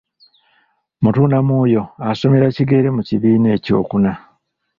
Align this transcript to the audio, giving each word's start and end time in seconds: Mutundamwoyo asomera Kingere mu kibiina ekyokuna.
Mutundamwoyo 1.03 1.83
asomera 2.11 2.53
Kingere 2.55 2.87
mu 2.95 3.01
kibiina 3.07 3.47
ekyokuna. 3.57 4.11